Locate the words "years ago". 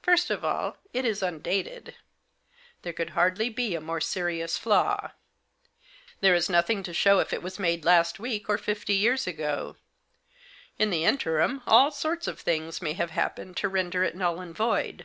8.94-9.76